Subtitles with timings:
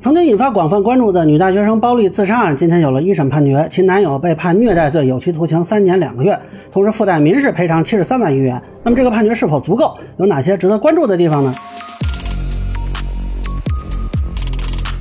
[0.00, 6.38] 曾经引发广泛关注的女大学生暴力自杀案，今天有了一审判决，其男友被判虐待罪，有期徒刑三年两个月，
[6.70, 8.62] 同时附带民事赔偿七十三万余元。
[8.84, 9.98] 那么这个判决是否足够？
[10.18, 11.52] 有哪些值得关注的地方呢？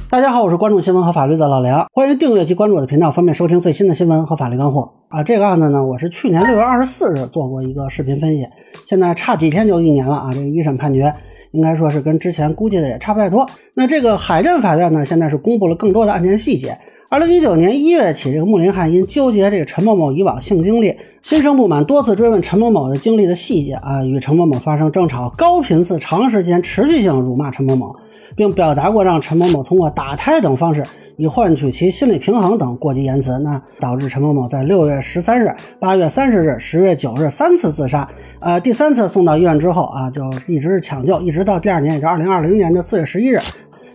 [0.10, 5.22] 大家好，我是关注新闻和法律的老梁，欢迎订阅及关注我的频道，方便收听最新的新闻和法律干货啊。
[5.22, 8.48] 这个案子呢，我是去年六月二十四日做过一个视频分析，
[8.88, 10.32] 现在差几天就一年了啊。
[10.34, 11.14] 这个一审判决。
[11.58, 13.44] 应该说是跟之前估计的也差不太多。
[13.74, 16.78] 那这个海淀法院呢，现在是公布了更多的案件细节。
[17.10, 27.96] 二零一九年一月起，这个穆林汉因纠结这个陈某某以往性经历，心生不满，多次追问陈某某的经历的细节啊，与陈某某发生争吵，高频次、长时间、持续性辱骂陈某某，
[28.36, 30.84] 并表达过让陈某某通过打胎等方式。
[31.18, 38.08] 以换取其心理平衡等过激言辞，那导致陈某某在六月十三日、八月三十日、十月九日三次自杀。
[38.40, 43.40] 呃，第三次送到医院之后啊，就一直是抢救，一直到第二年，也就二零二零年的四月十一日。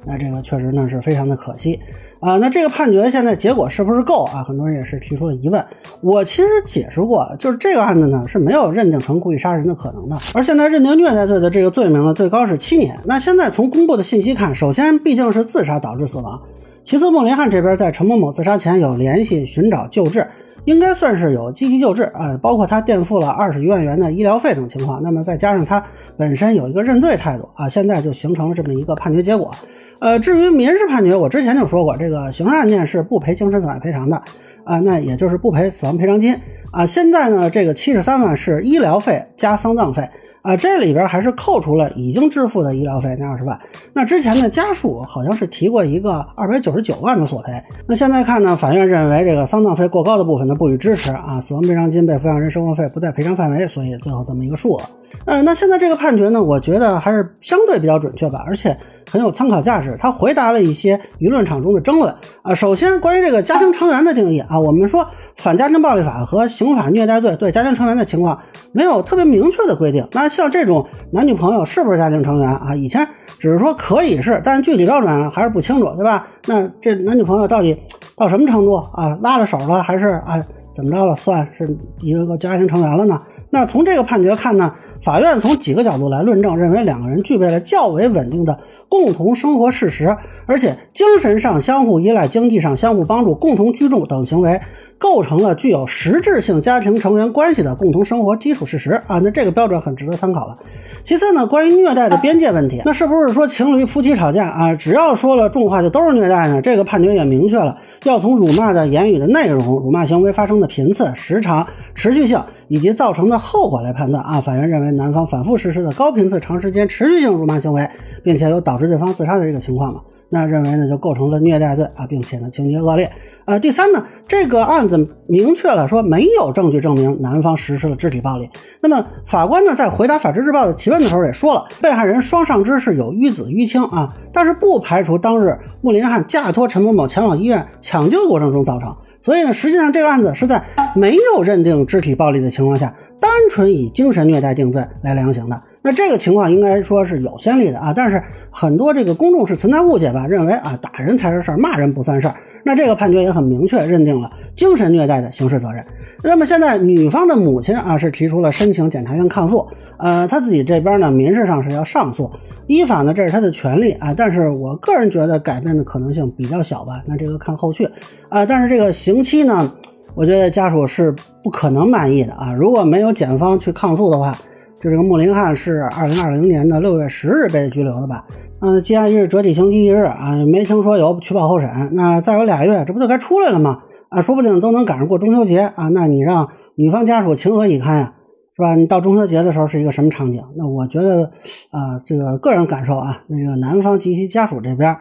[0.04, 1.78] 那这个确实呢是非常的可惜
[2.18, 2.36] 啊。
[2.38, 4.42] 那这个判决现在结果是不是够啊？
[4.42, 5.64] 很多人也是提出了疑问。
[6.00, 12.98] 我其实解释过，就是这个案子呢是没有认定成故意杀人的可能的，而现在认定虐待罪的这个罪名呢，最高是七年。
[13.04, 16.42] 那现在从公布的信息看，首先毕竟是自杀导致死亡。
[16.84, 20.26] 其次，穆林汉这边在陈某某自杀前有联系寻找救治，
[20.64, 25.00] 应该算是有积极救治啊，包括他垫付了二十余万元的医疗费等情况。
[25.02, 25.82] 那么再加上他
[26.16, 29.52] 本身有一个认罪态度啊，现在就形成了这么一个判决结果。
[30.00, 34.20] 呃，至于民事判决，我之前就说过，这个刑事案件是不赔精神损害赔偿的
[34.64, 36.36] 啊，那也就是不赔死亡赔偿金
[36.72, 36.84] 啊。
[36.84, 40.08] 现在呢，这个七十三万是医疗费加丧葬费。
[40.42, 43.56] 啊，这里边还是扣除了已经支付的医疗费那二十万。
[43.92, 47.62] 那之前的家属好像是提过一个二百九十九万的索赔。
[47.86, 54.82] 那现在看呢，法院认为这个丧葬费过高的部分呢不予支持啊，死亡赔偿金被抚养人生活费不在赔偿范围，所以最后这么一个数额。
[55.26, 58.76] 呃，那现在这个判决呢，我觉得还是相对比较准确吧，而且
[59.08, 59.94] 很有参考价值。
[59.96, 62.52] 他回答了一些舆论场中的争论啊。
[62.52, 65.06] 首先，关于这个家庭成员的定义啊，我们说。
[65.36, 68.40] 反家庭暴力法和刑法虐待罪对家庭成员的情况
[68.72, 70.06] 没有特别明确的规定。
[70.12, 72.74] 那像这种男女朋友是不是家庭成员啊？
[72.74, 73.06] 以前
[73.38, 76.26] 只是说可以是，但是具体标准还是不清楚，对吧？
[76.46, 77.76] 那这男女朋友到底
[78.16, 79.18] 到什么程度啊？
[79.22, 80.44] 拉了手了还是啊
[80.74, 83.20] 怎么着了算是一个家庭成员了呢？
[83.50, 84.72] 那从这个判决看呢，
[85.02, 90.16] 法院从几个角度来论证，认为两个人具备了较为稳定的共同生活事实，
[90.46, 94.60] 而且精神上相互依赖、经济上相互帮助、共同居住等行为。
[95.02, 100.56] 构成了具有实质性家庭成员关系的共同生活基础事实啊，那这个标准很值得参考了。
[101.02, 106.62] 其次呢，关于虐待的边界问题，那是不是说情侣夫妻吵架啊，只要说了重话就都是虐待呢？
[106.62, 114.40] 这个判决也明确了，要从辱骂的言语的内容、辱骂行为发生的频次、时长、持续性以及造成的后果来判断啊。
[114.40, 117.88] 法院认为男方反复实施的高频次、长时间、持续性辱骂行为，
[118.22, 120.00] 并且有导致对方自杀的这个情况嘛。
[120.34, 123.12] 那认为呢，就构成了虐待罪啊，并且呢，情节恶劣。
[123.44, 128.48] 呃，第三呢，这个案子明确了说没有证据证明男方实施了肢体暴力。
[128.80, 138.96] 那么法官呢，在回答法制日报的提问的时候也说了，被害人双上肢是有淤紫淤青啊，但是不排除当日穆林汉驾托陈某某前往医院抢救过程中造成。
[139.20, 140.64] 所以呢，实际上这个案子是在
[140.96, 145.60] 没有认定肢体暴力的情况下，单纯以精神虐待定罪来量刑的。
[145.82, 152.34] 那这个情况应该说是有先例的啊，但是很多这个公众是存在误解吧，认为啊打人才是事儿，骂人不算事儿。
[152.64, 155.84] 那这个判决也很明确认定了精神虐待的刑事责任。
[156.22, 159.66] 那么现在女方的母亲啊是提出了申请检察院抗诉，
[159.98, 162.30] 呃，他自己这边呢民事上是要上诉，
[162.68, 167.02] 依法呢这是他的权利啊，但是我个人觉得改变的可能性比较小吧。
[167.08, 167.88] 那这个看后续
[168.28, 169.72] 啊，但是这个刑期呢，
[170.14, 171.12] 我觉得家属是
[171.42, 172.52] 不可能满意的啊。
[172.52, 174.38] 如果没有检方去抗诉的话。
[174.82, 178.24] 就这个穆林汉是二零二零年的六月十日被拘留的吧？
[178.58, 181.70] 嗯，羁押一日折抵刑期一日啊，没听说有取保候审。
[181.92, 183.78] 那再有俩月，这不就该出来了吗？
[184.08, 185.86] 啊，说不定都能赶上过中秋节啊。
[185.90, 188.14] 那你让女方家属情何以堪呀？
[188.56, 188.74] 是吧？
[188.74, 190.42] 你到中秋节的时候是一个什么场景？
[190.56, 191.30] 那我觉得
[191.70, 194.96] 啊，这个个人感受啊，那个男方及其家属这边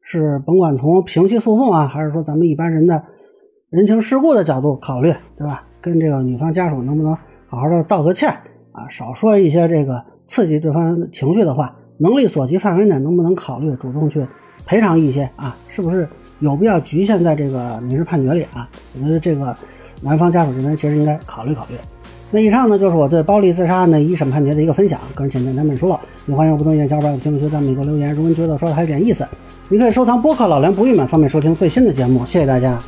[0.00, 3.02] 是甭管从平息诉讼啊，还是说咱们一般人的
[3.68, 5.64] 人情世故的角度考虑，对吧？
[5.82, 7.14] 跟这个女方家属能不能
[7.46, 8.34] 好好的道个歉？
[8.76, 14.24] 啊，少说一些这个刺激对方情绪的话，能力所及范围内，能不能考虑主动去
[14.66, 15.56] 赔偿一些啊？
[15.70, 16.06] 是不是
[16.40, 18.68] 有必要局限在这个民事判决里啊？
[18.94, 19.56] 我觉得这个
[20.02, 21.74] 男方家属这边其实应该考虑考虑。
[22.30, 28.10] 那以上呢，就是我对暴力自杀案的一审判决的一个分享，个人浅见难免疏漏，也欢迎不同意见小伙伴有评论区在美国留言。
[28.10, 29.26] 如果您觉得说的还有点意思，
[29.68, 32.26] 你可以收藏播客老梁不郁闷，方便收听最新的节目。
[32.26, 32.78] 谢谢大家。